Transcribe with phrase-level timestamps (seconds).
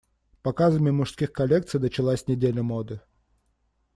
[0.41, 3.01] Показами мужских коллекций началась Неделя моды.